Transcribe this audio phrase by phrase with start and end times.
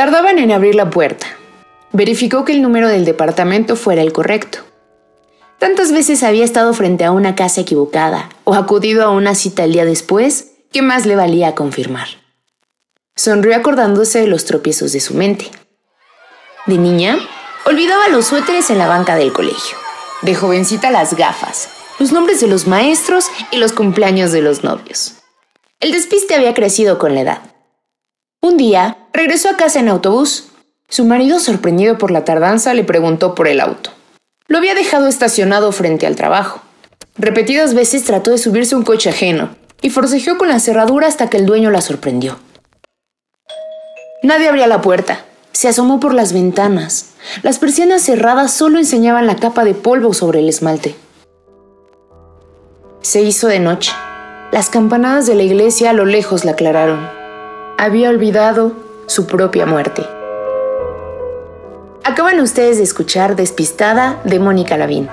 [0.00, 1.26] Tardaban en abrir la puerta.
[1.92, 4.60] Verificó que el número del departamento fuera el correcto.
[5.58, 9.74] Tantas veces había estado frente a una casa equivocada o acudido a una cita el
[9.74, 12.08] día después que más le valía confirmar.
[13.14, 15.50] Sonrió acordándose de los tropiezos de su mente.
[16.64, 17.18] De niña,
[17.66, 19.76] olvidaba los suéteres en la banca del colegio.
[20.22, 25.16] De jovencita las gafas, los nombres de los maestros y los cumpleaños de los novios.
[25.78, 27.49] El despiste había crecido con la edad.
[28.42, 30.48] Un día, regresó a casa en autobús.
[30.88, 33.90] Su marido, sorprendido por la tardanza, le preguntó por el auto.
[34.48, 36.62] Lo había dejado estacionado frente al trabajo.
[37.16, 39.50] Repetidas veces trató de subirse un coche ajeno
[39.82, 42.38] y forcejeó con la cerradura hasta que el dueño la sorprendió.
[44.22, 45.24] Nadie abría la puerta.
[45.52, 47.10] Se asomó por las ventanas.
[47.42, 50.94] Las persianas cerradas solo enseñaban la capa de polvo sobre el esmalte.
[53.02, 53.92] Se hizo de noche.
[54.50, 57.19] Las campanadas de la iglesia a lo lejos la aclararon.
[57.82, 58.72] Había olvidado
[59.06, 60.06] su propia muerte.
[62.04, 65.08] Acaban ustedes de escuchar Despistada de Mónica Lavín.